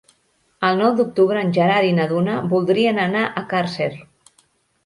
El 0.69 0.79
nou 0.83 0.95
d'octubre 0.99 1.43
en 1.47 1.53
Gerard 1.57 1.89
i 1.89 1.93
na 1.99 2.07
Duna 2.13 2.39
voldrien 2.55 3.05
anar 3.07 3.25
a 3.27 3.45
Càrcer. 3.53 3.91